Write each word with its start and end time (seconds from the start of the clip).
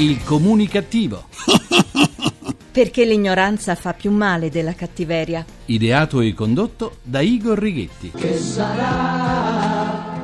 Il 0.00 0.24
comunicativo. 0.24 1.24
Perché 2.72 3.04
l'ignoranza 3.04 3.74
fa 3.74 3.92
più 3.92 4.10
male 4.10 4.48
della 4.48 4.72
cattiveria. 4.72 5.44
Ideato 5.66 6.22
e 6.22 6.32
condotto 6.32 6.96
da 7.02 7.20
Igor 7.20 7.58
Righetti. 7.58 8.10
Che 8.16 8.38
sarà? 8.38 10.18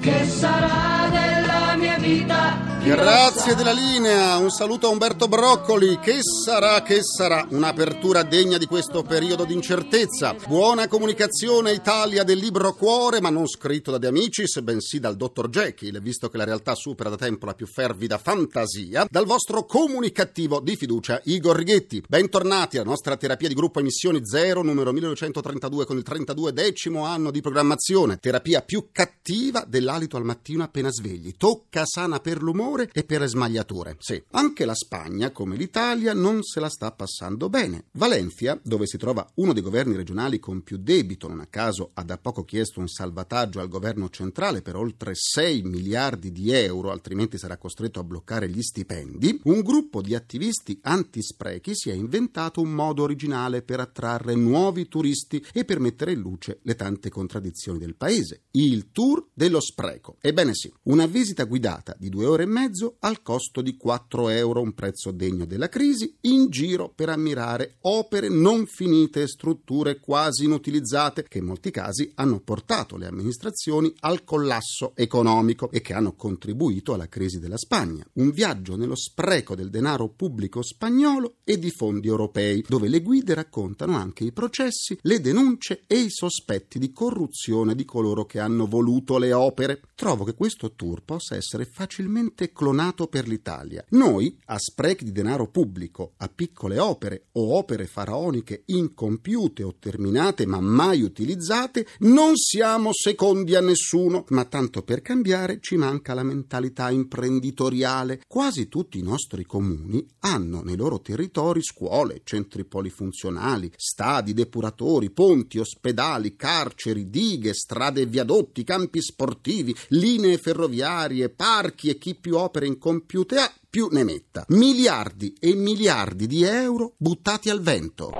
Che 0.00 0.24
sarà 0.24 1.10
della 1.10 1.76
mia 1.76 1.98
vita? 1.98 2.73
Grazie 2.84 3.54
della 3.54 3.72
linea, 3.72 4.36
un 4.36 4.50
saluto 4.50 4.88
a 4.88 4.90
Umberto 4.90 5.26
Broccoli. 5.26 5.98
Che 5.98 6.18
sarà, 6.22 6.82
che 6.82 7.02
sarà? 7.02 7.46
Un'apertura 7.48 8.22
degna 8.22 8.58
di 8.58 8.66
questo 8.66 9.02
periodo 9.02 9.46
di 9.46 9.54
incertezza. 9.54 10.36
Buona 10.46 10.86
comunicazione 10.86 11.72
Italia 11.72 12.24
del 12.24 12.36
libro 12.36 12.74
Cuore, 12.74 13.22
ma 13.22 13.30
non 13.30 13.48
scritto 13.48 13.90
da 13.90 13.96
De 13.96 14.08
Amicis, 14.08 14.60
bensì 14.60 15.00
dal 15.00 15.16
dottor 15.16 15.48
Jekyll, 15.48 15.98
visto 16.02 16.28
che 16.28 16.36
la 16.36 16.44
realtà 16.44 16.74
supera 16.74 17.08
da 17.08 17.16
tempo 17.16 17.46
la 17.46 17.54
più 17.54 17.66
fervida 17.66 18.18
fantasia, 18.18 19.06
dal 19.08 19.24
vostro 19.24 19.64
comunicativo 19.64 20.60
di 20.60 20.76
fiducia 20.76 21.22
Igor 21.24 21.56
Righetti. 21.56 22.04
Bentornati 22.06 22.76
alla 22.76 22.90
nostra 22.90 23.16
terapia 23.16 23.48
di 23.48 23.54
gruppo 23.54 23.80
Emissioni 23.80 24.20
0, 24.22 24.62
numero 24.62 24.92
1932 24.92 25.86
con 25.86 25.96
il 25.96 26.02
32 26.02 26.52
decimo 26.52 27.06
anno 27.06 27.30
di 27.30 27.40
programmazione. 27.40 28.18
Terapia 28.18 28.60
più 28.60 28.88
cattiva 28.92 29.64
dell'alito 29.66 30.18
al 30.18 30.24
mattino 30.24 30.64
appena 30.64 30.90
svegli. 30.90 31.34
Tocca 31.38 31.86
sana 31.86 32.20
per 32.20 32.42
l'umore 32.42 32.72
e 32.92 33.04
per 33.04 33.26
smagliature. 33.26 33.96
Sì, 33.98 34.22
anche 34.32 34.64
la 34.64 34.74
Spagna, 34.74 35.30
come 35.30 35.56
l'Italia, 35.56 36.12
non 36.12 36.42
se 36.42 36.60
la 36.60 36.68
sta 36.68 36.90
passando 36.92 37.48
bene. 37.48 37.86
Valencia, 37.92 38.58
dove 38.62 38.86
si 38.86 38.98
trova 38.98 39.26
uno 39.36 39.52
dei 39.52 39.62
governi 39.62 39.96
regionali 39.96 40.38
con 40.38 40.62
più 40.62 40.76
debito, 40.76 41.28
non 41.28 41.40
a 41.40 41.46
caso 41.46 41.90
ha 41.94 42.02
da 42.02 42.18
poco 42.18 42.44
chiesto 42.44 42.80
un 42.80 42.88
salvataggio 42.88 43.60
al 43.60 43.68
governo 43.68 44.10
centrale 44.10 44.62
per 44.62 44.76
oltre 44.76 45.12
6 45.14 45.62
miliardi 45.62 46.32
di 46.32 46.50
euro, 46.50 46.90
altrimenti 46.90 47.38
sarà 47.38 47.56
costretto 47.56 48.00
a 48.00 48.04
bloccare 48.04 48.48
gli 48.48 48.62
stipendi, 48.62 49.40
un 49.44 49.60
gruppo 49.60 50.02
di 50.02 50.14
attivisti 50.14 50.78
antisprechi 50.82 51.74
si 51.74 51.90
è 51.90 51.94
inventato 51.94 52.60
un 52.60 52.70
modo 52.70 53.02
originale 53.02 53.62
per 53.62 53.80
attrarre 53.80 54.34
nuovi 54.34 54.88
turisti 54.88 55.44
e 55.52 55.64
per 55.64 55.80
mettere 55.80 56.12
in 56.12 56.20
luce 56.20 56.58
le 56.62 56.74
tante 56.74 57.10
contraddizioni 57.10 57.78
del 57.78 57.94
paese. 57.94 58.42
Il 58.52 58.90
tour 58.90 59.28
dello 59.32 59.60
spreco. 59.60 60.16
Ebbene 60.20 60.54
sì, 60.54 60.72
una 60.84 61.06
visita 61.06 61.44
guidata 61.44 61.94
di 61.98 62.08
due 62.08 62.26
ore 62.26 62.42
e 62.42 62.46
mezza 62.46 62.62
mezzo 62.64 62.96
al 63.00 63.20
costo 63.20 63.60
di 63.60 63.76
4 63.76 64.30
euro, 64.30 64.62
un 64.62 64.72
prezzo 64.72 65.10
degno 65.10 65.44
della 65.44 65.68
crisi, 65.68 66.16
in 66.22 66.48
giro 66.48 66.90
per 66.94 67.10
ammirare 67.10 67.76
opere 67.82 68.30
non 68.30 68.64
finite 68.64 69.20
e 69.20 69.28
strutture 69.28 70.00
quasi 70.00 70.44
inutilizzate 70.44 71.24
che 71.24 71.38
in 71.38 71.44
molti 71.44 71.70
casi 71.70 72.10
hanno 72.14 72.40
portato 72.40 72.96
le 72.96 73.06
amministrazioni 73.06 73.92
al 74.00 74.24
collasso 74.24 74.92
economico 74.94 75.70
e 75.70 75.82
che 75.82 75.92
hanno 75.92 76.14
contribuito 76.14 76.94
alla 76.94 77.06
crisi 77.06 77.38
della 77.38 77.58
Spagna. 77.58 78.06
Un 78.14 78.30
viaggio 78.30 78.76
nello 78.76 78.96
spreco 78.96 79.54
del 79.54 79.68
denaro 79.68 80.08
pubblico 80.08 80.62
spagnolo 80.62 81.36
e 81.44 81.58
di 81.58 81.70
fondi 81.70 82.08
europei, 82.08 82.64
dove 82.66 82.88
le 82.88 83.02
guide 83.02 83.34
raccontano 83.34 83.94
anche 83.94 84.24
i 84.24 84.32
processi, 84.32 84.96
le 85.02 85.20
denunce 85.20 85.82
e 85.86 85.98
i 85.98 86.08
sospetti 86.08 86.78
di 86.78 86.92
corruzione 86.92 87.74
di 87.74 87.84
coloro 87.84 88.24
che 88.24 88.40
hanno 88.40 88.66
voluto 88.66 89.18
le 89.18 89.34
opere. 89.34 89.82
Trovo 89.94 90.24
che 90.24 90.34
questo 90.34 90.72
tour 90.72 91.02
possa 91.02 91.36
essere 91.36 91.66
facilmente 91.66 92.52
clonato 92.54 93.08
per 93.08 93.28
l'Italia. 93.28 93.84
Noi, 93.90 94.38
a 94.46 94.58
sprechi 94.58 95.04
di 95.04 95.12
denaro 95.12 95.48
pubblico, 95.48 96.14
a 96.18 96.28
piccole 96.34 96.78
opere 96.78 97.26
o 97.32 97.58
opere 97.58 97.86
faraoniche 97.86 98.62
incompiute 98.66 99.62
o 99.62 99.74
terminate 99.78 100.46
ma 100.46 100.60
mai 100.60 101.02
utilizzate, 101.02 101.86
non 101.98 102.34
siamo 102.36 102.90
secondi 102.92 103.54
a 103.54 103.60
nessuno, 103.60 104.24
ma 104.28 104.46
tanto 104.46 104.82
per 104.82 105.02
cambiare 105.02 105.58
ci 105.60 105.76
manca 105.76 106.14
la 106.14 106.22
mentalità 106.22 106.90
imprenditoriale. 106.90 108.22
Quasi 108.26 108.68
tutti 108.68 108.98
i 108.98 109.02
nostri 109.02 109.44
comuni 109.44 110.06
hanno 110.20 110.62
nei 110.62 110.76
loro 110.76 111.00
territori 111.00 111.62
scuole, 111.62 112.22
centri 112.24 112.64
polifunzionali, 112.64 113.70
stadi, 113.76 114.32
depuratori, 114.32 115.10
ponti, 115.10 115.58
ospedali, 115.58 116.36
carceri, 116.36 117.10
dighe, 117.10 117.52
strade 117.52 118.02
e 118.02 118.06
viadotti, 118.06 118.64
campi 118.64 119.02
sportivi, 119.02 119.74
linee 119.88 120.38
ferroviarie, 120.38 121.28
parchi 121.28 121.88
e 121.88 121.98
chi 121.98 122.14
più 122.14 122.36
opere 122.44 122.66
incompiute 122.66 123.38
ha, 123.38 123.52
più 123.68 123.88
ne 123.90 124.04
metta. 124.04 124.44
Miliardi 124.48 125.34
e 125.40 125.54
miliardi 125.54 126.26
di 126.26 126.44
euro 126.44 126.94
buttati 126.96 127.50
al 127.50 127.60
vento. 127.60 128.12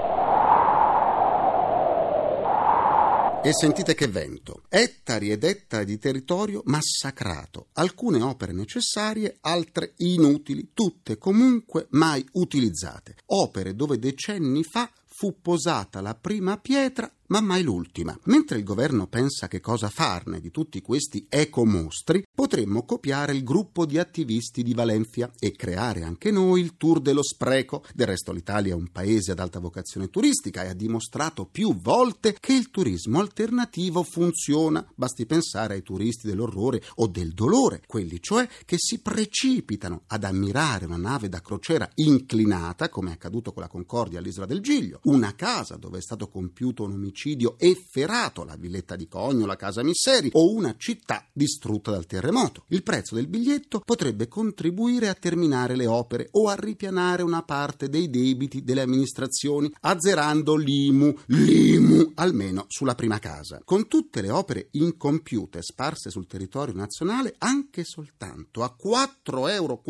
E 3.44 3.52
sentite 3.52 3.94
che 3.94 4.08
vento. 4.08 4.62
Ettari 4.70 5.30
ed 5.30 5.44
ettari 5.44 5.84
di 5.84 5.98
territorio 5.98 6.62
massacrato. 6.64 7.66
Alcune 7.74 8.22
opere 8.22 8.54
necessarie, 8.54 9.36
altre 9.42 9.92
inutili, 9.98 10.70
tutte 10.72 11.18
comunque 11.18 11.86
mai 11.90 12.26
utilizzate. 12.32 13.16
Opere 13.26 13.74
dove 13.74 13.98
decenni 13.98 14.62
fa 14.64 14.90
fu 15.04 15.40
posata 15.42 16.00
la 16.00 16.14
prima 16.14 16.56
pietra 16.56 17.08
ma 17.28 17.40
mai 17.40 17.62
l'ultima. 17.62 18.18
Mentre 18.24 18.58
il 18.58 18.64
governo 18.64 19.06
pensa 19.06 19.48
che 19.48 19.60
cosa 19.60 19.88
farne 19.88 20.40
di 20.40 20.50
tutti 20.50 20.80
questi 20.82 21.26
ecomostri, 21.28 22.24
potremmo 22.34 22.84
copiare 22.84 23.32
il 23.32 23.44
gruppo 23.44 23.86
di 23.86 23.98
attivisti 23.98 24.62
di 24.62 24.74
Valencia 24.74 25.30
e 25.38 25.52
creare 25.52 26.02
anche 26.02 26.30
noi 26.30 26.60
il 26.60 26.76
tour 26.76 27.00
dello 27.00 27.22
spreco. 27.22 27.84
Del 27.94 28.06
resto 28.06 28.32
l'Italia 28.32 28.72
è 28.72 28.76
un 28.76 28.90
paese 28.90 29.32
ad 29.32 29.38
alta 29.38 29.58
vocazione 29.58 30.10
turistica 30.10 30.64
e 30.64 30.68
ha 30.68 30.74
dimostrato 30.74 31.46
più 31.46 31.74
volte 31.76 32.36
che 32.38 32.52
il 32.52 32.70
turismo 32.70 33.20
alternativo 33.20 34.02
funziona. 34.02 34.86
Basti 34.94 35.26
pensare 35.26 35.74
ai 35.74 35.82
turisti 35.82 36.26
dell'orrore 36.26 36.82
o 36.96 37.06
del 37.06 37.32
dolore, 37.32 37.82
quelli 37.86 38.20
cioè 38.20 38.48
che 38.64 38.76
si 38.78 39.00
precipitano 39.00 40.02
ad 40.08 40.24
ammirare 40.24 40.86
una 40.86 40.96
nave 40.96 41.28
da 41.28 41.40
crociera 41.40 41.88
inclinata, 41.96 42.88
come 42.88 43.10
è 43.10 43.12
accaduto 43.14 43.52
con 43.52 43.62
la 43.62 43.68
Concordia 43.68 44.18
all'isola 44.18 44.46
del 44.46 44.60
Giglio, 44.60 45.00
una 45.04 45.34
casa 45.34 45.76
dove 45.76 45.98
è 45.98 46.02
stato 46.02 46.28
compiuto 46.28 46.84
un 46.84 46.92
omicidio 46.92 47.13
omicidio 47.14 47.54
efferato, 47.58 48.44
la 48.44 48.56
villetta 48.56 48.96
di 48.96 49.06
Cogno, 49.06 49.46
la 49.46 49.56
casa 49.56 49.84
Misseri 49.84 50.30
o 50.32 50.52
una 50.52 50.74
città 50.76 51.24
distrutta 51.32 51.92
dal 51.92 52.06
terremoto. 52.06 52.64
Il 52.68 52.82
prezzo 52.82 53.14
del 53.14 53.28
biglietto 53.28 53.80
potrebbe 53.80 54.26
contribuire 54.26 55.08
a 55.08 55.14
terminare 55.14 55.76
le 55.76 55.86
opere 55.86 56.28
o 56.32 56.48
a 56.48 56.56
ripianare 56.56 57.22
una 57.22 57.42
parte 57.42 57.88
dei 57.88 58.10
debiti 58.10 58.64
delle 58.64 58.82
amministrazioni, 58.82 59.72
azzerando 59.80 60.56
l'IMU, 60.56 61.16
l'IMU 61.26 62.12
almeno 62.16 62.64
sulla 62.68 62.96
prima 62.96 63.20
casa. 63.20 63.60
Con 63.64 63.86
tutte 63.86 64.20
le 64.20 64.30
opere 64.30 64.68
incompiute 64.72 65.62
sparse 65.62 66.10
sul 66.10 66.26
territorio 66.26 66.74
nazionale, 66.74 67.36
anche 67.38 67.84
soltanto 67.84 68.64
a 68.64 68.74
4,4 68.76 69.50
euro 69.50 69.82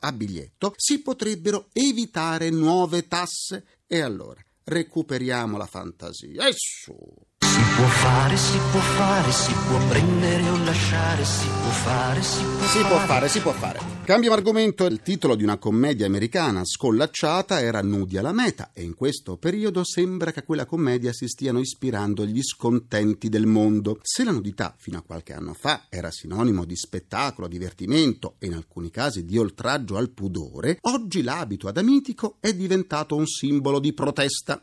a 0.00 0.12
biglietto, 0.12 0.72
si 0.76 1.00
potrebbero 1.00 1.68
evitare 1.72 2.50
nuove 2.50 3.06
tasse. 3.06 3.64
E 3.86 4.00
allora? 4.00 4.42
Recuperiamo 4.64 5.56
la 5.56 5.66
fantasia. 5.66 6.46
E 6.46 6.52
su! 6.54 6.96
Si 7.38 7.62
può 7.76 7.86
fare, 7.86 8.36
si 8.36 8.58
può 8.70 8.80
fare, 8.80 9.30
si 9.32 9.52
può 9.52 9.78
prendere 9.88 10.48
o 10.48 10.56
lasciare, 10.92 11.24
si 11.24 11.48
può 11.48 11.70
fare, 11.70 12.22
si 12.22 12.42
può 12.42 12.66
si 12.66 12.78
fare. 12.78 12.88
può 12.88 12.98
fare, 12.98 13.28
si 13.28 13.40
può 13.40 13.52
fare. 13.52 13.80
Cambiamo 14.04 14.36
argomento. 14.36 14.84
Il 14.86 15.00
titolo 15.00 15.34
di 15.34 15.42
una 15.42 15.56
commedia 15.56 16.06
americana 16.06 16.64
scollacciata 16.64 17.60
era 17.60 17.80
Nudi 17.80 18.18
alla 18.18 18.32
meta 18.32 18.70
e 18.74 18.82
in 18.82 18.94
questo 18.94 19.36
periodo 19.36 19.84
sembra 19.84 20.32
che 20.32 20.40
a 20.40 20.42
quella 20.42 20.66
commedia 20.66 21.12
si 21.12 21.28
stiano 21.28 21.60
ispirando 21.60 22.26
gli 22.26 22.42
scontenti 22.42 23.28
del 23.28 23.46
mondo. 23.46 23.98
Se 24.02 24.24
la 24.24 24.32
nudità 24.32 24.74
fino 24.76 24.98
a 24.98 25.02
qualche 25.02 25.32
anno 25.32 25.54
fa 25.54 25.86
era 25.88 26.10
sinonimo 26.10 26.64
di 26.64 26.76
spettacolo, 26.76 27.48
divertimento 27.48 28.34
e 28.38 28.46
in 28.46 28.54
alcuni 28.54 28.90
casi 28.90 29.24
di 29.24 29.38
oltraggio 29.38 29.96
al 29.96 30.10
pudore, 30.10 30.78
oggi 30.82 31.22
l'abito 31.22 31.68
adamitico 31.68 32.36
è 32.40 32.52
diventato 32.52 33.16
un 33.16 33.26
simbolo 33.26 33.78
di 33.78 33.92
protesta. 33.94 34.60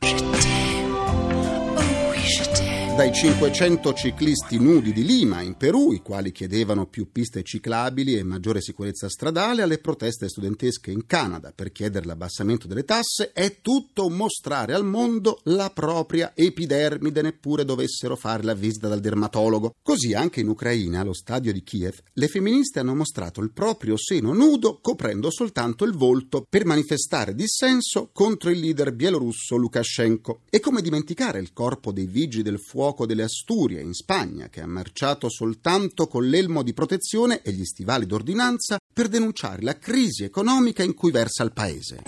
Dai 3.00 3.14
500 3.14 3.94
ciclisti 3.94 4.60
nudi 4.60 4.92
di 4.92 5.06
Lima, 5.06 5.40
in 5.40 5.56
Perù, 5.56 5.94
i 5.94 6.02
quali 6.02 6.34
chiedevano 6.34 6.86
più 6.86 7.14
piste 7.14 7.44
ciclabili 7.44 8.18
e 8.18 8.24
maggiore 8.24 8.60
sicurezza 8.60 9.08
stradale, 9.08 9.62
alle 9.62 9.78
proteste 9.78 10.28
studentesche 10.28 10.92
in 10.92 11.06
Canada 11.06 11.54
per 11.56 11.72
chiedere 11.72 12.06
l'abbassamento 12.06 12.68
delle 12.68 12.84
tasse, 12.84 13.32
è 13.32 13.62
tutto 13.62 14.10
mostrare 14.10 14.74
al 14.74 14.84
mondo 14.84 15.40
la 15.44 15.70
propria 15.70 16.34
epidermide, 16.36 17.22
neppure 17.22 17.64
dovessero 17.64 18.18
fare 18.18 18.44
la 18.44 18.54
visita 18.54 18.90
dal 18.90 19.00
dermatologo. 19.00 19.76
Così 19.82 20.14
anche 20.14 20.42
in 20.42 20.50
Ucraina, 20.50 21.00
allo 21.00 21.14
stadio 21.14 21.54
di 21.54 21.64
Kiev, 21.64 22.00
le 22.12 22.28
femministe 22.28 22.80
hanno 22.80 22.96
mostrato 22.96 23.40
il 23.40 23.54
proprio 23.54 23.96
seno 23.96 24.34
nudo 24.34 24.80
coprendo 24.82 25.32
soltanto 25.32 25.86
il 25.86 25.94
volto 25.94 26.46
per 26.50 26.66
manifestare 26.66 27.34
dissenso 27.34 28.10
contro 28.12 28.50
il 28.50 28.60
leader 28.60 28.92
bielorusso 28.92 29.56
Lukashenko. 29.56 30.42
E 30.50 30.60
come 30.60 30.82
dimenticare 30.82 31.40
il 31.40 31.54
corpo 31.54 31.94
dei 31.94 32.06
vigili 32.06 32.44
del 32.44 32.60
fuoco 32.60 32.88
fuoco 32.90 33.06
delle 33.06 33.24
Asturie 33.24 33.82
in 33.82 33.94
Spagna, 33.94 34.50
che 34.50 34.62
ha 34.62 34.68
marciato 34.68 35.30
soltanto 35.30 36.08
con 36.08 36.26
l'elmo 36.26 36.64
di 36.64 36.74
protezione 36.74 37.42
e 37.42 37.52
gli 37.52 37.66
stivali 37.66 38.06
d'ordinanza 38.06 38.80
per 38.92 39.08
denunciare 39.08 39.62
la 39.62 39.78
crisi 39.78 40.24
economica 40.24 40.82
in 40.82 40.96
cui 40.96 41.12
versa 41.12 41.44
il 41.44 41.54
paese. 41.54 42.02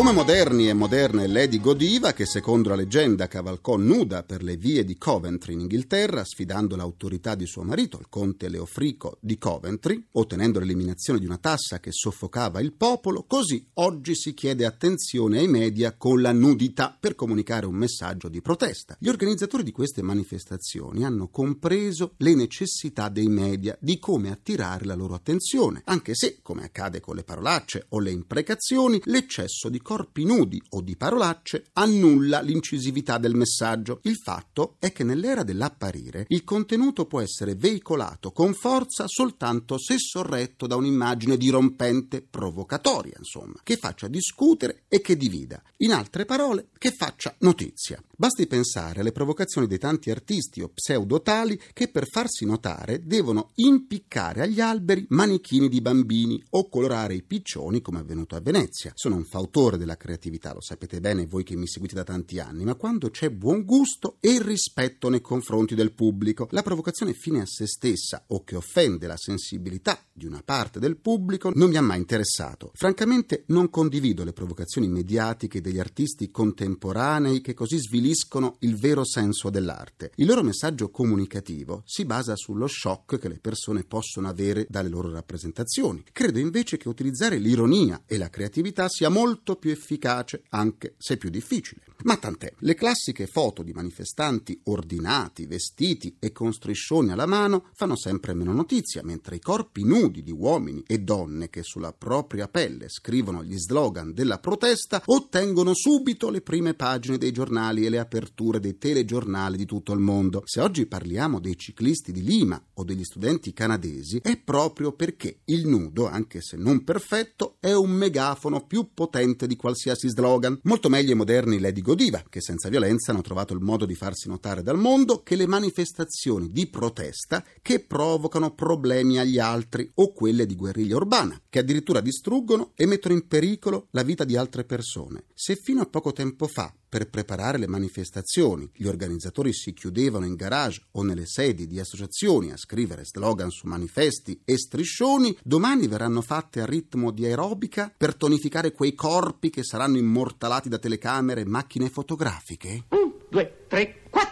Come 0.00 0.12
moderni 0.12 0.66
e 0.66 0.72
moderne 0.72 1.26
Lady 1.26 1.60
Godiva, 1.60 2.14
che 2.14 2.24
secondo 2.24 2.70
la 2.70 2.74
leggenda 2.74 3.28
cavalcò 3.28 3.76
nuda 3.76 4.22
per 4.22 4.42
le 4.42 4.56
vie 4.56 4.82
di 4.82 4.96
Coventry 4.96 5.52
in 5.52 5.60
Inghilterra, 5.60 6.24
sfidando 6.24 6.74
l'autorità 6.74 7.34
di 7.34 7.44
suo 7.44 7.64
marito, 7.64 7.98
il 7.98 8.06
conte 8.08 8.48
Leofrico 8.48 9.18
di 9.20 9.36
Coventry, 9.36 10.06
ottenendo 10.12 10.58
l'eliminazione 10.58 11.18
di 11.18 11.26
una 11.26 11.36
tassa 11.36 11.80
che 11.80 11.92
soffocava 11.92 12.60
il 12.60 12.72
popolo, 12.72 13.24
così 13.24 13.68
oggi 13.74 14.16
si 14.16 14.32
chiede 14.32 14.64
attenzione 14.64 15.40
ai 15.40 15.48
media 15.48 15.94
con 15.94 16.22
la 16.22 16.32
nudità 16.32 16.96
per 16.98 17.14
comunicare 17.14 17.66
un 17.66 17.74
messaggio 17.74 18.30
di 18.30 18.40
protesta. 18.40 18.96
Gli 18.98 19.08
organizzatori 19.08 19.62
di 19.62 19.70
queste 19.70 20.00
manifestazioni 20.00 21.04
hanno 21.04 21.28
compreso 21.28 22.14
le 22.16 22.34
necessità 22.34 23.10
dei 23.10 23.28
media 23.28 23.76
di 23.78 23.98
come 23.98 24.30
attirare 24.30 24.86
la 24.86 24.94
loro 24.94 25.12
attenzione, 25.12 25.82
anche 25.84 26.14
se, 26.14 26.38
come 26.40 26.64
accade 26.64 27.00
con 27.00 27.16
le 27.16 27.22
parolacce 27.22 27.84
o 27.90 27.98
le 27.98 28.12
imprecazioni, 28.12 28.98
l'eccesso 29.04 29.68
di 29.68 29.82
corpi 29.90 30.24
nudi 30.24 30.62
o 30.68 30.82
di 30.82 30.94
parolacce 30.94 31.64
annulla 31.72 32.40
l'incisività 32.42 33.18
del 33.18 33.34
messaggio. 33.34 33.98
Il 34.04 34.18
fatto 34.22 34.76
è 34.78 34.92
che 34.92 35.02
nell'era 35.02 35.42
dell'apparire 35.42 36.26
il 36.28 36.44
contenuto 36.44 37.06
può 37.06 37.20
essere 37.20 37.56
veicolato 37.56 38.30
con 38.30 38.54
forza 38.54 39.08
soltanto 39.08 39.80
se 39.80 39.96
sorretto 39.98 40.68
da 40.68 40.76
un'immagine 40.76 41.36
dirompente, 41.36 42.22
provocatoria, 42.22 43.16
insomma, 43.18 43.58
che 43.64 43.78
faccia 43.78 44.06
discutere 44.06 44.84
e 44.86 45.00
che 45.00 45.16
divida. 45.16 45.60
In 45.78 45.90
altre 45.90 46.24
parole, 46.24 46.68
che 46.78 46.92
faccia 46.92 47.34
notizia. 47.40 48.00
Basti 48.16 48.46
pensare 48.46 49.00
alle 49.00 49.10
provocazioni 49.10 49.66
dei 49.66 49.78
tanti 49.78 50.10
artisti 50.10 50.60
o 50.60 50.68
pseudotali 50.68 51.60
che 51.72 51.88
per 51.88 52.06
farsi 52.06 52.44
notare 52.44 53.00
devono 53.04 53.50
impiccare 53.56 54.42
agli 54.42 54.60
alberi 54.60 55.06
manichini 55.08 55.68
di 55.68 55.80
bambini 55.80 56.40
o 56.50 56.68
colorare 56.68 57.14
i 57.14 57.24
piccioni 57.24 57.80
come 57.80 57.98
è 57.98 58.02
avvenuto 58.02 58.36
a 58.36 58.40
Venezia. 58.40 58.92
Sono 58.94 59.16
un 59.16 59.24
fautore 59.24 59.69
della 59.76 59.96
creatività, 59.96 60.52
lo 60.52 60.60
sapete 60.60 61.00
bene 61.00 61.26
voi 61.26 61.44
che 61.44 61.56
mi 61.56 61.66
seguite 61.66 61.94
da 61.94 62.04
tanti 62.04 62.38
anni, 62.38 62.64
ma 62.64 62.74
quando 62.74 63.10
c'è 63.10 63.30
buon 63.30 63.64
gusto 63.64 64.16
e 64.20 64.42
rispetto 64.42 65.08
nei 65.08 65.20
confronti 65.20 65.74
del 65.74 65.92
pubblico, 65.92 66.48
la 66.50 66.62
provocazione 66.62 67.12
fine 67.12 67.42
a 67.42 67.46
se 67.46 67.66
stessa 67.66 68.24
o 68.28 68.44
che 68.44 68.56
offende 68.56 69.06
la 69.06 69.16
sensibilità 69.16 69.98
di 70.12 70.26
una 70.26 70.42
parte 70.44 70.78
del 70.78 70.96
pubblico 70.96 71.50
non 71.54 71.70
mi 71.70 71.76
ha 71.76 71.82
mai 71.82 71.98
interessato. 71.98 72.70
Francamente 72.74 73.44
non 73.46 73.70
condivido 73.70 74.24
le 74.24 74.32
provocazioni 74.32 74.88
mediatiche 74.88 75.60
degli 75.60 75.78
artisti 75.78 76.30
contemporanei 76.30 77.40
che 77.40 77.54
così 77.54 77.78
sviliscono 77.78 78.56
il 78.60 78.76
vero 78.76 79.04
senso 79.04 79.50
dell'arte. 79.50 80.12
Il 80.16 80.26
loro 80.26 80.42
messaggio 80.42 80.90
comunicativo 80.90 81.82
si 81.86 82.04
basa 82.04 82.36
sullo 82.36 82.66
shock 82.66 83.18
che 83.18 83.28
le 83.28 83.38
persone 83.38 83.84
possono 83.84 84.28
avere 84.28 84.66
dalle 84.68 84.88
loro 84.88 85.10
rappresentazioni. 85.10 86.04
Credo 86.12 86.38
invece 86.38 86.76
che 86.76 86.88
utilizzare 86.88 87.38
l'ironia 87.38 88.02
e 88.06 88.18
la 88.18 88.28
creatività 88.28 88.88
sia 88.88 89.08
molto 89.08 89.56
più 89.60 89.70
efficace, 89.70 90.42
anche 90.48 90.96
se 90.98 91.16
più 91.16 91.30
difficile. 91.30 91.82
Ma 92.02 92.16
tant'è. 92.16 92.52
Le 92.60 92.74
classiche 92.74 93.26
foto 93.26 93.62
di 93.62 93.72
manifestanti 93.72 94.58
ordinati, 94.64 95.46
vestiti 95.46 96.16
e 96.18 96.32
con 96.32 96.52
striscioni 96.52 97.10
alla 97.10 97.26
mano 97.26 97.68
fanno 97.74 97.96
sempre 97.96 98.34
meno 98.34 98.52
notizia, 98.52 99.02
mentre 99.04 99.36
i 99.36 99.40
corpi 99.40 99.84
nudi 99.84 100.22
di 100.22 100.32
uomini 100.32 100.82
e 100.86 100.98
donne 100.98 101.50
che 101.50 101.62
sulla 101.62 101.92
propria 101.92 102.48
pelle 102.48 102.88
scrivono 102.88 103.44
gli 103.44 103.58
slogan 103.58 104.14
della 104.14 104.38
protesta 104.38 105.02
ottengono 105.04 105.74
subito 105.74 106.30
le 106.30 106.40
prime 106.40 106.74
pagine 106.74 107.18
dei 107.18 107.32
giornali 107.32 107.84
e 107.84 107.90
le 107.90 107.98
aperture 107.98 108.60
dei 108.60 108.78
telegiornali 108.78 109.58
di 109.58 109.66
tutto 109.66 109.92
il 109.92 110.00
mondo. 110.00 110.42
Se 110.46 110.60
oggi 110.60 110.86
parliamo 110.86 111.38
dei 111.38 111.58
ciclisti 111.58 112.12
di 112.12 112.22
Lima 112.22 112.62
o 112.74 112.84
degli 112.84 113.04
studenti 113.04 113.52
canadesi 113.52 114.20
è 114.22 114.38
proprio 114.38 114.92
perché 114.92 115.40
il 115.46 115.66
nudo, 115.66 116.06
anche 116.06 116.40
se 116.40 116.56
non 116.56 116.82
perfetto, 116.82 117.56
è 117.60 117.72
un 117.72 117.90
megafono 117.90 118.64
più 118.66 118.88
potente 118.94 119.46
di 119.50 119.56
qualsiasi 119.56 120.08
slogan. 120.08 120.60
Molto 120.62 120.88
meglio 120.88 121.12
i 121.12 121.16
moderni 121.16 121.58
Lady 121.58 121.80
Godiva, 121.80 122.22
che 122.28 122.40
senza 122.40 122.68
violenza 122.68 123.10
hanno 123.10 123.20
trovato 123.20 123.52
il 123.52 123.60
modo 123.60 123.84
di 123.84 123.96
farsi 123.96 124.28
notare 124.28 124.62
dal 124.62 124.78
mondo, 124.78 125.24
che 125.24 125.34
le 125.34 125.48
manifestazioni 125.48 126.52
di 126.52 126.68
protesta 126.68 127.44
che 127.60 127.80
provocano 127.80 128.54
problemi 128.54 129.18
agli 129.18 129.40
altri 129.40 129.90
o 129.94 130.12
quelle 130.12 130.46
di 130.46 130.54
guerriglia 130.54 130.94
urbana, 130.94 131.40
che 131.48 131.58
addirittura 131.58 132.00
distruggono 132.00 132.72
e 132.76 132.86
mettono 132.86 133.14
in 133.14 133.26
pericolo 133.26 133.88
la 133.90 134.04
vita 134.04 134.24
di 134.24 134.36
altre 134.36 134.64
persone. 134.64 135.24
Se 135.34 135.56
fino 135.56 135.82
a 135.82 135.86
poco 135.86 136.12
tempo 136.12 136.46
fa 136.46 136.72
per 136.90 137.08
preparare 137.08 137.56
le 137.56 137.68
manifestazioni. 137.68 138.68
Gli 138.74 138.86
organizzatori 138.86 139.54
si 139.54 139.72
chiudevano 139.72 140.26
in 140.26 140.34
garage 140.34 140.82
o 140.92 141.02
nelle 141.02 141.24
sedi 141.24 141.68
di 141.68 141.78
associazioni 141.78 142.50
a 142.50 142.56
scrivere 142.56 143.04
slogan 143.04 143.50
su 143.50 143.68
manifesti 143.68 144.42
e 144.44 144.58
striscioni. 144.58 145.34
Domani 145.42 145.86
verranno 145.86 146.20
fatte 146.20 146.60
a 146.60 146.66
ritmo 146.66 147.12
di 147.12 147.24
aerobica 147.24 147.92
per 147.96 148.16
tonificare 148.16 148.72
quei 148.72 148.94
corpi 148.94 149.50
che 149.50 149.62
saranno 149.62 149.98
immortalati 149.98 150.68
da 150.68 150.78
telecamere 150.78 151.42
e 151.42 151.46
macchine 151.46 151.88
fotografiche. 151.88 152.86
Un, 152.88 153.14
due, 153.30 153.64
tre, 153.68 154.02
quattro. 154.10 154.29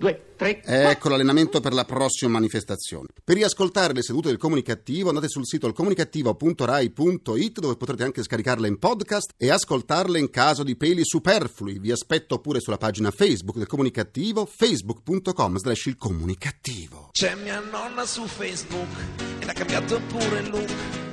Due, 0.00 0.32
tre. 0.34 0.62
Ecco 0.64 1.10
l'allenamento 1.10 1.60
per 1.60 1.74
la 1.74 1.84
prossima 1.84 2.30
manifestazione. 2.30 3.08
Per 3.22 3.36
riascoltare 3.36 3.92
le 3.92 4.00
sedute 4.00 4.28
del 4.28 4.38
comunicativo 4.38 5.10
andate 5.10 5.28
sul 5.28 5.46
sito 5.46 5.66
ilcomunicativo.rai.it 5.66 7.60
dove 7.60 7.76
potrete 7.76 8.04
anche 8.04 8.22
scaricarle 8.22 8.66
in 8.66 8.78
podcast 8.78 9.34
e 9.36 9.50
ascoltarle 9.50 10.18
in 10.18 10.30
caso 10.30 10.62
di 10.62 10.74
peli 10.74 11.04
superflui. 11.04 11.78
Vi 11.78 11.92
aspetto 11.92 12.38
pure 12.38 12.60
sulla 12.60 12.78
pagina 12.78 13.10
Facebook 13.10 13.58
del 13.58 13.66
comunicativo 13.66 14.46
facebook.com 14.46 15.58
slash 15.58 15.84
il 15.84 15.98
comunicativo. 15.98 17.10
C'è 17.12 17.34
mia 17.34 17.60
nonna 17.60 18.06
su 18.06 18.24
Facebook 18.24 18.88
ed 19.38 19.50
ha 19.50 19.52
cambiato 19.52 20.00
pure 20.08 20.38
il 20.38 20.48
look. 20.48 21.09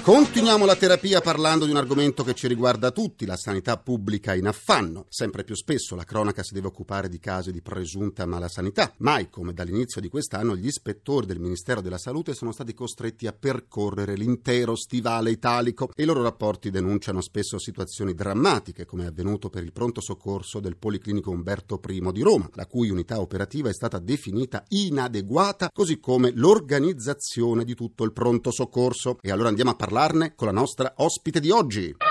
Continuiamo 0.00 0.64
la 0.64 0.74
terapia 0.74 1.20
parlando 1.20 1.66
di 1.66 1.70
un 1.70 1.76
argomento 1.76 2.24
che 2.24 2.32
ci 2.32 2.48
riguarda 2.48 2.90
tutti, 2.90 3.26
la 3.26 3.36
sanità 3.36 3.76
pubblica 3.76 4.34
in 4.34 4.46
affanno. 4.46 5.04
Sempre 5.10 5.44
più 5.44 5.54
spesso 5.54 5.94
la 5.94 6.04
cronaca 6.04 6.42
si 6.42 6.54
deve 6.54 6.68
occupare 6.68 7.10
di 7.10 7.18
casi 7.18 7.52
di 7.52 7.60
presunta 7.60 8.24
malasanità. 8.24 8.94
Mai 8.98 9.28
come 9.28 9.52
dall'inizio 9.52 10.00
di 10.00 10.08
quest'anno 10.08 10.56
gli 10.56 10.66
ispettori 10.66 11.26
del 11.26 11.40
Ministero 11.40 11.82
della 11.82 11.98
Salute 11.98 12.34
sono 12.34 12.52
stati 12.52 12.72
costretti 12.72 13.26
a 13.26 13.32
percorrere 13.32 14.16
l'intero 14.16 14.74
stivale 14.76 15.30
italico 15.30 15.90
e 15.94 16.04
i 16.04 16.06
loro 16.06 16.22
rapporti 16.22 16.70
denunciano 16.70 17.20
spesso 17.20 17.58
situazioni 17.58 18.14
drammatiche, 18.14 18.86
come 18.86 19.04
è 19.04 19.08
avvenuto 19.08 19.50
per 19.50 19.62
il 19.62 19.72
pronto 19.72 20.00
soccorso 20.00 20.58
del 20.58 20.78
Policlinico 20.78 21.30
Umberto 21.30 21.78
I 21.86 22.12
di 22.12 22.22
Roma, 22.22 22.48
la 22.54 22.66
cui 22.66 22.88
unità 22.88 23.20
operativa 23.20 23.68
è 23.68 23.74
stata 23.74 23.98
definita 23.98 24.64
inadeguata, 24.68 25.70
così 25.70 26.00
come 26.00 26.32
l'organizzazione 26.34 27.64
di 27.64 27.74
tutto 27.74 28.04
il 28.04 28.12
pronto 28.12 28.50
soccorso. 28.50 28.84
E 29.22 29.30
allora 29.30 29.48
andiamo 29.48 29.70
a 29.70 29.74
parlarne 29.74 30.34
con 30.34 30.46
la 30.46 30.52
nostra 30.52 30.94
ospite 30.96 31.40
di 31.40 31.50
oggi. 31.50 32.05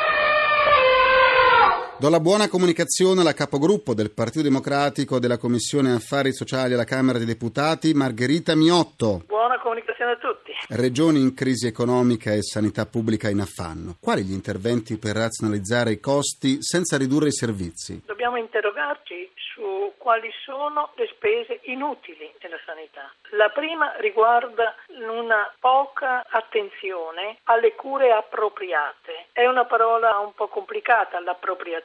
Do 1.97 2.09
la 2.09 2.19
buona 2.19 2.50
comunicazione 2.50 3.21
alla 3.21 3.33
capogruppo 3.33 3.94
del 3.94 4.12
Partito 4.12 4.44
Democratico 4.44 5.18
della 5.18 5.38
Commissione 5.38 5.94
Affari 5.94 6.33
Sociali 6.33 6.74
alla 6.74 6.83
Camera 6.83 7.18
dei 7.18 7.25
Deputati, 7.25 7.94
Margherita 7.94 8.53
Miotto. 8.53 9.24
Buona 9.25 9.57
comunicazione 9.62 10.12
a 10.12 10.18
tutti. 10.18 10.51
Regioni 10.69 11.22
in 11.22 11.34
crisi 11.34 11.67
economica 11.67 12.34
e 12.34 12.41
sanità 12.41 12.86
pubblica 12.86 13.29
in 13.29 13.39
affanno. 13.39 13.96
Quali 14.01 14.24
gli 14.24 14.34
interventi 14.34 14.98
per 14.98 15.15
razionalizzare 15.15 15.91
i 15.91 16.01
costi 16.01 16.58
senza 16.60 16.98
ridurre 16.98 17.29
i 17.29 17.31
servizi? 17.31 18.01
Dobbiamo 18.05 18.36
interrogarci 18.36 19.31
su 19.55 19.93
quali 19.98 20.29
sono 20.43 20.91
le 20.96 21.08
spese 21.15 21.62
inutili 21.63 22.29
nella 22.41 22.60
sanità. 22.65 23.12
La 23.31 23.50
prima 23.50 23.96
riguarda 24.00 24.75
una 25.10 25.51
poca 25.60 26.25
attenzione 26.29 27.39
alle 27.46 27.74
cure 27.74 28.12
appropriate. 28.12 29.27
È 29.31 29.48
una 29.48 29.65
parola 29.65 30.20
un 30.20 30.34
po' 30.34 30.48
complicata 30.48 31.17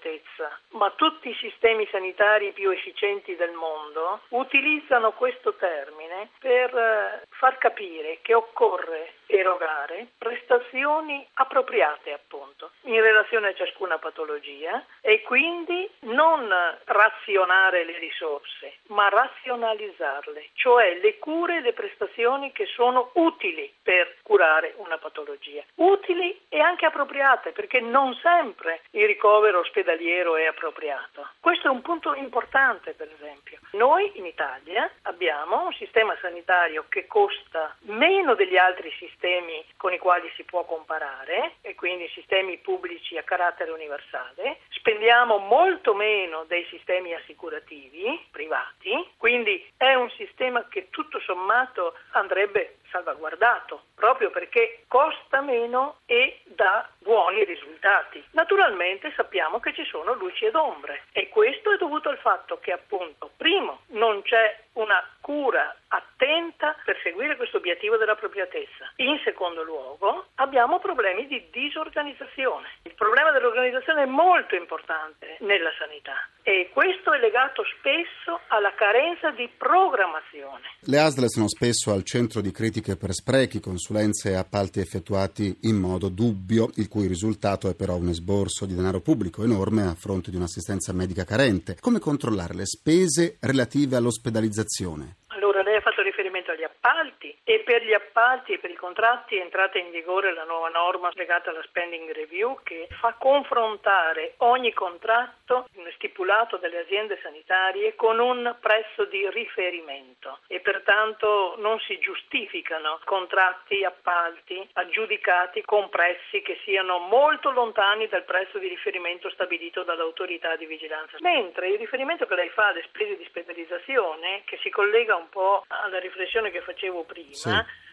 l'appropriatezza, 0.00 0.58
ma 0.70 0.90
tutti 0.96 1.28
i 1.28 1.36
sistemi 1.40 1.86
sanitari 1.90 2.52
più 2.52 2.70
efficienti 2.70 3.36
del 3.36 3.52
mondo 3.52 4.22
utilizzano 4.30 5.12
questo 5.12 5.54
termine 5.54 6.30
per 6.38 6.74
eh, 6.74 7.26
far 7.28 7.58
capire 7.58 8.18
che 8.22 8.34
occorre 8.34 9.14
erogare 9.26 10.08
prestazioni 10.18 11.24
appropriate 11.34 12.12
appunto 12.12 12.72
in 12.82 13.00
relazione 13.00 13.48
a 13.48 13.54
ciascuna 13.54 13.98
patologia 13.98 14.84
e 15.00 15.22
quindi 15.22 15.88
non 16.00 16.48
razionare 16.84 17.84
le 17.84 17.98
risorse 17.98 18.78
ma 18.88 19.08
razionalizzarle, 19.08 20.48
cioè 20.54 20.98
le 21.00 21.18
cure 21.18 21.58
e 21.58 21.60
le 21.60 21.72
prestazioni 21.72 22.50
che 22.52 22.66
sono 22.66 23.10
utili 23.14 23.72
per 23.82 24.16
curare 24.22 24.74
una 24.78 24.98
patologia, 24.98 25.62
utili 25.76 26.40
e 26.48 26.58
anche 26.58 26.86
appropriate 26.86 27.52
perché 27.52 27.80
non 27.80 28.14
sempre 28.14 28.82
il 28.90 29.06
ricovero 29.06 29.60
ospedaliero 29.60 29.89
è 30.36 30.46
appropriato. 30.46 31.28
Questo 31.40 31.66
è 31.66 31.70
un 31.70 31.82
punto 31.82 32.14
importante 32.14 32.92
per 32.92 33.10
esempio. 33.12 33.58
Noi 33.72 34.10
in 34.14 34.26
Italia 34.26 34.90
abbiamo 35.02 35.66
un 35.66 35.72
sistema 35.72 36.16
sanitario 36.20 36.86
che 36.88 37.06
costa 37.06 37.76
meno 37.82 38.34
degli 38.34 38.56
altri 38.56 38.90
sistemi 38.98 39.64
con 39.76 39.92
i 39.92 39.98
quali 39.98 40.30
si 40.36 40.44
può 40.44 40.64
comparare 40.64 41.54
e 41.62 41.74
quindi 41.74 42.08
sistemi 42.08 42.58
pubblici 42.58 43.16
a 43.16 43.22
carattere 43.22 43.70
universale, 43.70 44.58
spendiamo 44.70 45.38
molto 45.38 45.94
meno 45.94 46.44
dei 46.44 46.64
sistemi 46.66 47.14
assicurativi 47.14 48.26
privati, 48.30 48.92
quindi 49.16 49.72
è 49.76 49.94
un 49.94 50.10
sistema 50.10 50.66
che 50.68 50.88
tutto 50.90 51.20
sommato 51.20 51.94
andrebbe 52.12 52.76
salvaguardato 52.90 53.84
proprio 53.94 54.30
perché 54.30 54.84
costa 54.88 55.40
meno 55.40 55.98
e 56.06 56.40
dà 56.44 56.88
buoni 57.00 57.44
risultati. 57.44 58.22
Naturalmente 58.32 59.12
sappiamo 59.16 59.58
che 59.58 59.74
ci 59.74 59.84
sono 59.84 60.14
luci 60.14 60.44
ed 60.44 60.54
ombre 60.54 61.04
e 61.12 61.28
questo 61.28 61.72
è 61.72 61.76
dovuto 61.76 62.08
al 62.08 62.18
fatto 62.18 62.58
che 62.60 62.72
appunto, 62.72 63.30
primo, 63.36 63.80
non 63.88 64.22
c'è 64.22 64.58
una 64.74 65.02
cura 65.20 65.74
attenta 65.88 66.76
per 66.84 66.96
seguire 67.02 67.36
questo 67.36 67.56
obiettivo 67.56 67.96
dell'appropriatezza. 67.96 68.92
In 68.96 69.18
secondo 69.24 69.62
luogo, 69.62 70.26
abbiamo 70.36 70.78
problemi 70.78 71.26
di 71.26 71.48
disorganizzazione. 71.50 72.68
Il 72.82 72.94
problema 72.94 73.32
dell'organizzazione 73.32 74.02
è 74.02 74.06
molto 74.06 74.54
importante 74.54 75.36
nella 75.40 75.70
sanità 75.78 76.28
e 76.42 76.70
questo 76.72 77.12
è 77.12 77.18
legato 77.18 77.64
spesso 77.78 78.40
alla 78.48 78.72
carenza 78.74 79.30
di 79.30 79.48
programmazione. 79.56 80.78
Le 80.80 80.98
ASL 80.98 81.26
sono 81.26 81.48
spesso 81.48 81.92
al 81.92 82.04
centro 82.04 82.40
di 82.40 82.52
critiche 82.52 82.96
per 82.96 83.12
sprechi, 83.12 83.60
consulenze 83.60 84.30
e 84.30 84.36
appalti 84.36 84.80
effettuati 84.80 85.58
in 85.62 85.76
modo 85.76 86.08
dubbio, 86.08 86.70
il 86.76 86.88
cui 86.90 87.06
risultato 87.06 87.70
è 87.70 87.74
però 87.74 87.94
un 87.94 88.08
esborso 88.08 88.66
di 88.66 88.74
denaro 88.74 89.00
pubblico 89.00 89.44
enorme 89.44 89.86
a 89.86 89.94
fronte 89.94 90.30
di 90.30 90.36
un'assistenza 90.36 90.92
medica 90.92 91.24
carente. 91.24 91.76
Come 91.80 92.00
controllare 92.00 92.52
le 92.52 92.66
spese 92.66 93.38
relative 93.40 93.96
all'ospedalizzazione? 93.96 95.16
Allora, 95.28 95.62
lei 95.62 95.76
ha 95.76 95.80
fatto 95.80 96.02
riferimento 96.02 96.50
agli 96.50 96.64
appalti 96.64 97.34
e 97.50 97.58
per 97.64 97.82
gli 97.82 97.92
appalti 97.92 98.52
e 98.52 98.58
per 98.58 98.70
i 98.70 98.76
contratti 98.76 99.36
è 99.36 99.40
entrata 99.40 99.76
in 99.76 99.90
vigore 99.90 100.32
la 100.32 100.44
nuova 100.44 100.68
norma 100.68 101.10
legata 101.14 101.50
alla 101.50 101.64
spending 101.64 102.12
review 102.12 102.60
che 102.62 102.86
fa 103.00 103.16
confrontare 103.18 104.34
ogni 104.36 104.72
contratto 104.72 105.66
stipulato 105.94 106.58
dalle 106.58 106.78
aziende 106.78 107.18
sanitarie 107.20 107.96
con 107.96 108.20
un 108.20 108.54
prezzo 108.60 109.04
di 109.06 109.28
riferimento 109.30 110.38
e 110.46 110.60
pertanto 110.60 111.56
non 111.58 111.80
si 111.80 111.98
giustificano 111.98 113.00
contratti, 113.04 113.82
appalti 113.82 114.68
aggiudicati 114.74 115.62
con 115.62 115.88
prezzi 115.88 116.42
che 116.42 116.56
siano 116.62 116.98
molto 116.98 117.50
lontani 117.50 118.06
dal 118.06 118.22
prezzo 118.22 118.58
di 118.58 118.68
riferimento 118.68 119.28
stabilito 119.30 119.82
dall'autorità 119.82 120.54
di 120.54 120.66
vigilanza. 120.66 121.16
Mentre 121.18 121.70
il 121.70 121.78
riferimento 121.78 122.26
che 122.26 122.34
lei 122.36 122.50
fa 122.50 122.68
alle 122.68 122.84
spese 122.84 123.16
di 123.16 123.24
specializzazione, 123.24 124.42
che 124.44 124.56
si 124.62 124.70
collega 124.70 125.16
un 125.16 125.28
po' 125.30 125.64
alla 125.66 125.98
riflessione 125.98 126.52
che 126.52 126.60
facevo 126.60 127.02
prima, 127.02 127.38
Sì. 127.40 127.48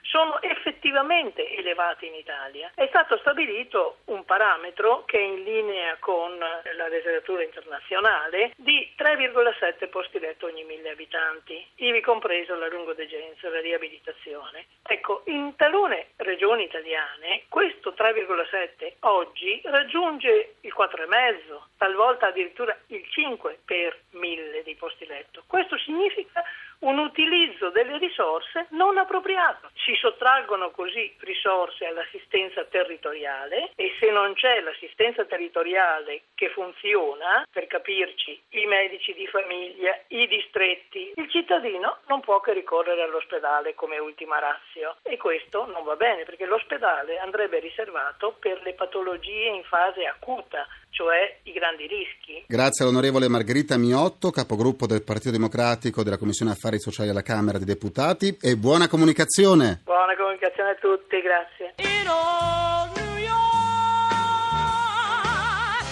Sono 0.08 0.42
effettivamente 0.42 1.56
elevati 1.56 2.08
in 2.08 2.16
Italia. 2.16 2.72
È 2.74 2.86
stato 2.88 3.18
stabilito 3.18 3.98
un 4.06 4.24
parametro 4.26 5.04
che 5.06 5.18
è 5.18 5.22
in 5.22 5.44
linea 5.44 5.98
con 6.00 6.38
la 6.38 6.88
letteratura 6.88 7.44
internazionale 7.44 8.54
di 8.56 8.92
3,7 8.98 9.90
posti 9.90 10.20
letto 10.20 10.46
ogni 10.46 10.64
mille 10.64 10.92
abitanti, 10.92 11.66
ivi 11.76 12.02
compreso 12.02 12.56
la 12.56 12.68
lungodegenza 12.68 13.50
la 13.50 13.60
riabilitazione. 13.60 14.66
Ecco, 14.84 15.24
in 15.26 15.56
talune 15.56 16.08
regioni 16.18 16.64
italiane 16.64 17.44
questo 17.50 17.94
3,7 17.98 18.94
oggi 19.02 19.62
raggiunge 19.66 20.56
il 20.62 20.74
4,5, 20.78 21.60
talvolta 21.78 22.28
addirittura 22.28 22.78
il 22.88 23.06
5 23.10 23.60
per 23.66 24.00
mille 24.12 24.64
di 24.64 24.76
posti 24.76 25.06
letto. 25.06 25.44
Questo 25.48 25.78
significa 25.78 26.44
un 26.80 27.00
utilizzo 27.00 27.70
delle 27.70 27.98
risorse 27.98 28.68
non 28.70 28.98
appropriato. 28.98 29.70
Si 29.76 29.96
sottraggono 30.00 30.72
così 30.72 31.13
risorse 31.20 31.86
all'assistenza 31.86 32.63
territoriale 32.66 33.72
e 33.75 33.96
se 34.00 34.10
non 34.12 34.34
c'è 34.34 34.62
l'assistenza 34.62 35.25
territoriale 35.25 36.24
che 36.36 36.50
funziona, 36.50 37.46
per 37.51 37.68
capirci, 37.68 38.39
i 38.50 38.66
medici 38.66 39.13
di 39.13 39.27
famiglia, 39.27 39.98
i 40.08 40.27
distretti, 40.27 41.12
il 41.16 41.30
cittadino 41.30 42.00
non 42.08 42.22
può 42.22 42.39
che 42.39 42.54
ricorrere 42.54 43.04
all'ospedale 43.04 43.74
come 43.75 43.98
ultima 43.98 44.39
razio 44.39 44.98
e 45.04 45.18
questo 45.18 45.66
non 45.66 45.84
va 45.84 45.96
bene 45.96 46.24
perché 46.24 46.46
l'ospedale 46.46 47.18
andrebbe 47.18 47.60
riservato 47.60 48.36
per 48.39 48.62
le 48.63 48.74
patologie 48.74 49.48
in 49.48 49.63
fase 49.63 50.06
acuta, 50.06 50.68
cioè 50.89 51.39
i 51.44 51.51
grandi 51.51 51.88
rischi. 51.88 52.44
Grazie 52.48 52.86
all'onorevole 52.86 53.27
Margherita 53.27 53.77
Miotto, 53.77 54.32
capogruppo 54.32 54.86
del 54.86 55.04
Partito 55.04 55.32
Democratico 55.32 56.04
della 56.04 56.18
Commissione 56.18 56.51
Affari 56.51 56.80
Sociali 56.80 57.10
alla 57.10 57.22
Camera 57.22 57.58
dei 57.58 57.68
Deputati 57.68 58.38
e 58.42 58.56
buona 58.56 58.88
comunicazione. 58.88 59.82
Buona 59.98 60.16
comunicazione 60.16 60.70
a 60.70 60.75
tutti, 60.75 61.20
grazie. 61.22 61.74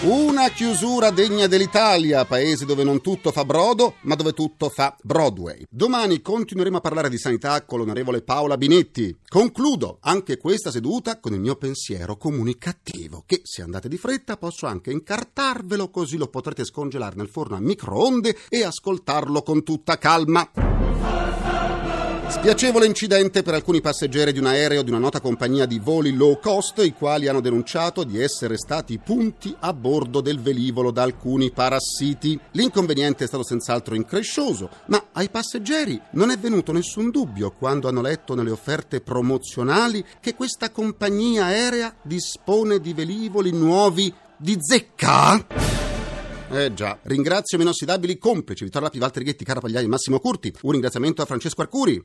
Una 0.02 0.48
chiusura 0.50 1.10
degna 1.10 1.48
dell'Italia, 1.48 2.24
paese 2.24 2.64
dove 2.66 2.84
non 2.84 3.00
tutto 3.00 3.32
fa 3.32 3.44
brodo, 3.44 3.94
ma 4.02 4.14
dove 4.14 4.32
tutto 4.32 4.68
fa 4.68 4.96
Broadway. 5.02 5.66
Domani 5.68 6.22
continueremo 6.22 6.76
a 6.76 6.80
parlare 6.80 7.08
di 7.08 7.18
sanità 7.18 7.64
con 7.64 7.80
l'onorevole 7.80 8.22
Paola 8.22 8.56
Binetti. 8.56 9.18
Concludo 9.28 9.98
anche 10.02 10.36
questa 10.36 10.70
seduta 10.70 11.18
con 11.18 11.32
il 11.32 11.40
mio 11.40 11.56
pensiero 11.56 12.16
comunicativo, 12.16 13.24
che 13.26 13.40
se 13.42 13.62
andate 13.62 13.88
di 13.88 13.96
fretta 13.96 14.36
posso 14.36 14.66
anche 14.66 14.92
incartarvelo 14.92 15.90
così 15.90 16.16
lo 16.16 16.28
potrete 16.28 16.64
scongelare 16.64 17.16
nel 17.16 17.28
forno 17.28 17.56
a 17.56 17.60
microonde 17.60 18.36
e 18.50 18.62
ascoltarlo 18.62 19.42
con 19.42 19.64
tutta 19.64 19.98
calma. 19.98 20.75
Spiacevole 22.28 22.86
incidente 22.86 23.42
per 23.42 23.54
alcuni 23.54 23.80
passeggeri 23.80 24.32
di 24.32 24.38
un 24.38 24.46
aereo 24.46 24.82
di 24.82 24.90
una 24.90 24.98
nota 24.98 25.20
compagnia 25.20 25.64
di 25.64 25.78
voli 25.78 26.12
low 26.12 26.38
cost, 26.40 26.78
i 26.78 26.92
quali 26.92 27.28
hanno 27.28 27.40
denunciato 27.40 28.04
di 28.04 28.20
essere 28.20 28.56
stati 28.56 28.98
punti 28.98 29.54
a 29.60 29.72
bordo 29.72 30.20
del 30.20 30.40
velivolo 30.40 30.90
da 30.90 31.02
alcuni 31.02 31.50
parassiti. 31.50 32.38
L'inconveniente 32.52 33.24
è 33.24 33.26
stato 33.26 33.44
senz'altro 33.44 33.94
increscioso, 33.94 34.68
ma 34.86 35.06
ai 35.12 35.28
passeggeri 35.28 36.00
non 36.12 36.30
è 36.30 36.38
venuto 36.38 36.72
nessun 36.72 37.10
dubbio 37.10 37.52
quando 37.52 37.88
hanno 37.88 38.02
letto 38.02 38.34
nelle 38.34 38.50
offerte 38.50 39.00
promozionali 39.00 40.04
che 40.20 40.34
questa 40.34 40.70
compagnia 40.70 41.46
aerea 41.46 41.94
dispone 42.02 42.80
di 42.80 42.92
velivoli 42.92 43.52
nuovi 43.52 44.12
di 44.36 44.56
zecca. 44.60 45.85
Eh 46.48 46.72
già, 46.74 46.98
ringrazio 47.02 47.56
i 47.56 47.60
miei 47.60 47.70
inossidabili 47.72 48.18
complici 48.18 48.64
Vittorio 48.64 48.86
Lapi, 48.86 48.98
Walter 49.00 49.22
Ghetti, 49.24 49.44
e 49.44 49.86
Massimo 49.88 50.20
Curti. 50.20 50.54
Un 50.62 50.72
ringraziamento 50.72 51.20
a 51.22 51.26
Francesco 51.26 51.60
Arcuri. 51.60 52.02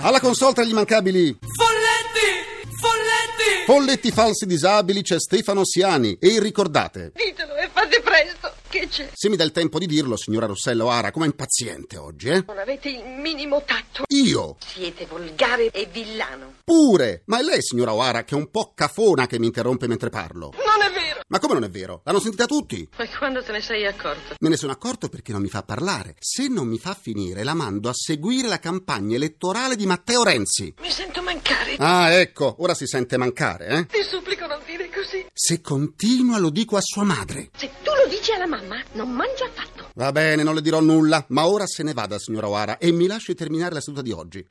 Alla 0.00 0.20
console 0.20 0.54
tra 0.54 0.64
gli 0.64 0.70
immancabili 0.70 1.38
Folletti! 1.54 2.66
Folletti! 2.80 3.64
Folletti 3.66 4.10
falsi 4.12 4.46
disabili 4.46 5.02
c'è 5.02 5.18
Stefano 5.20 5.64
Siani 5.64 6.16
e 6.18 6.40
ricordate, 6.40 7.12
Ditelo 7.14 7.54
e 7.56 7.68
fate 7.70 8.00
presto, 8.00 8.50
che 8.68 8.88
c'è? 8.88 9.10
se 9.12 9.28
mi 9.28 9.36
dà 9.36 9.44
il 9.44 9.52
tempo 9.52 9.78
di 9.78 9.86
dirlo, 9.86 10.16
signora 10.16 10.46
Rossella 10.46 10.84
O'Hara, 10.84 11.10
come 11.10 11.26
impaziente 11.26 11.96
oggi, 11.98 12.28
eh? 12.28 12.44
Non 12.46 12.58
avete 12.58 12.88
il 12.88 13.04
minimo 13.20 13.62
tatto. 13.64 14.04
Io, 14.08 14.56
Siete 14.64 15.06
volgare 15.06 15.70
e 15.70 15.86
villano. 15.92 16.54
pure! 16.64 17.22
Ma 17.26 17.40
è 17.40 17.42
lei, 17.42 17.62
signora 17.62 17.92
O'Hara, 17.92 18.24
che 18.24 18.34
è 18.34 18.38
un 18.38 18.50
po' 18.50 18.72
cafona 18.74 19.26
che 19.26 19.38
mi 19.38 19.46
interrompe 19.46 19.86
mentre 19.86 20.08
parlo. 20.08 20.52
Non 20.56 20.86
è 20.86 20.90
vero! 20.90 21.07
Ma 21.30 21.38
come 21.40 21.52
non 21.52 21.64
è 21.64 21.68
vero? 21.68 22.00
L'hanno 22.04 22.20
sentita 22.20 22.46
tutti? 22.46 22.88
Ma 22.96 23.06
quando 23.18 23.42
te 23.42 23.52
ne 23.52 23.60
sei 23.60 23.84
accorto? 23.86 24.36
Me 24.38 24.48
ne 24.48 24.56
sono 24.56 24.72
accorto 24.72 25.10
perché 25.10 25.30
non 25.32 25.42
mi 25.42 25.48
fa 25.48 25.62
parlare. 25.62 26.16
Se 26.18 26.48
non 26.48 26.66
mi 26.66 26.78
fa 26.78 26.96
finire, 26.98 27.44
la 27.44 27.52
mando 27.52 27.90
a 27.90 27.94
seguire 27.94 28.48
la 28.48 28.58
campagna 28.58 29.16
elettorale 29.16 29.76
di 29.76 29.84
Matteo 29.84 30.22
Renzi. 30.22 30.72
Mi 30.80 30.90
sento 30.90 31.20
mancare. 31.20 31.76
Ah, 31.78 32.12
ecco, 32.12 32.56
ora 32.60 32.72
si 32.72 32.86
sente 32.86 33.18
mancare, 33.18 33.66
eh? 33.66 33.86
Ti 33.86 34.02
supplico 34.08 34.46
non 34.46 34.60
dire 34.64 34.88
così. 34.88 35.26
Se 35.30 35.60
continua 35.60 36.38
lo 36.38 36.48
dico 36.48 36.78
a 36.78 36.82
sua 36.82 37.04
madre. 37.04 37.50
Se 37.56 37.72
tu 37.82 37.90
lo 37.90 38.08
dici 38.08 38.32
alla 38.32 38.46
mamma, 38.46 38.82
non 38.92 39.12
mangi 39.12 39.42
affatto. 39.42 39.90
Va 39.96 40.10
bene, 40.12 40.42
non 40.42 40.54
le 40.54 40.62
dirò 40.62 40.80
nulla, 40.80 41.22
ma 41.28 41.46
ora 41.46 41.66
se 41.66 41.82
ne 41.82 41.92
vada, 41.92 42.18
signora 42.18 42.48
O'Hara, 42.48 42.78
e 42.78 42.90
mi 42.90 43.06
lasci 43.06 43.34
terminare 43.34 43.74
la 43.74 43.80
seduta 43.82 44.00
di 44.00 44.12
oggi. 44.12 44.46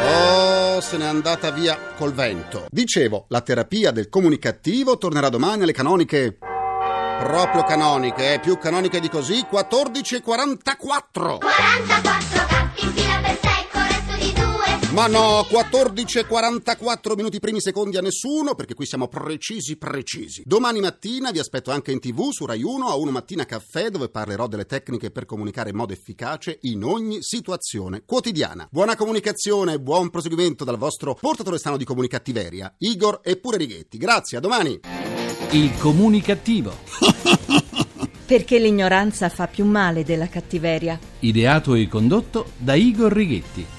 Oh, 0.00 0.67
se 0.80 0.96
n'è 0.96 1.06
andata 1.06 1.50
via 1.50 1.76
col 1.96 2.12
vento. 2.12 2.66
Dicevo, 2.70 3.26
la 3.28 3.40
terapia 3.40 3.90
del 3.90 4.08
comunicativo 4.08 4.98
tornerà 4.98 5.28
domani 5.28 5.62
alle 5.62 5.72
canoniche. 5.72 6.38
Proprio 6.38 7.64
canoniche, 7.64 8.34
eh, 8.34 8.40
più 8.40 8.58
canoniche 8.58 9.00
di 9.00 9.08
così, 9.08 9.44
14 9.48 10.16
e 10.16 10.20
44. 10.20 11.38
44 11.38 12.46
gatti 12.48 12.84
in 12.84 12.92
fila 12.92 13.20
per 13.20 13.38
due. 13.40 13.57
Ma 14.98 15.06
no, 15.06 15.46
14 15.48 16.18
e 16.18 16.26
44 16.26 17.14
minuti 17.14 17.38
primi 17.38 17.60
secondi 17.60 17.96
a 17.96 18.00
nessuno, 18.00 18.56
perché 18.56 18.74
qui 18.74 18.84
siamo 18.84 19.06
precisi 19.06 19.76
precisi. 19.76 20.42
Domani 20.44 20.80
mattina 20.80 21.30
vi 21.30 21.38
aspetto 21.38 21.70
anche 21.70 21.92
in 21.92 22.00
tv 22.00 22.30
su 22.32 22.44
Rai 22.44 22.64
1 22.64 22.88
a 22.88 22.96
1 22.96 23.12
Mattina 23.12 23.44
Caffè, 23.44 23.90
dove 23.90 24.08
parlerò 24.08 24.48
delle 24.48 24.66
tecniche 24.66 25.12
per 25.12 25.24
comunicare 25.24 25.70
in 25.70 25.76
modo 25.76 25.92
efficace 25.92 26.58
in 26.62 26.82
ogni 26.82 27.18
situazione 27.22 28.02
quotidiana. 28.04 28.66
Buona 28.68 28.96
comunicazione 28.96 29.74
e 29.74 29.80
buon 29.80 30.10
proseguimento 30.10 30.64
dal 30.64 30.78
vostro 30.78 31.14
portatore 31.14 31.58
strano 31.58 31.76
di 31.76 31.84
comunicattiveria, 31.84 32.74
Igor 32.78 33.20
e 33.22 33.36
pure 33.36 33.56
Righetti. 33.56 33.98
Grazie, 33.98 34.38
a 34.38 34.40
domani. 34.40 34.80
Il 35.52 35.78
comunicativo. 35.78 36.74
Perché 38.26 38.58
l'ignoranza 38.58 39.28
fa 39.28 39.46
più 39.46 39.64
male 39.64 40.02
della 40.02 40.26
cattiveria. 40.26 40.98
Ideato 41.20 41.74
e 41.74 41.86
condotto 41.86 42.50
da 42.56 42.74
Igor 42.74 43.12
Righetti. 43.12 43.77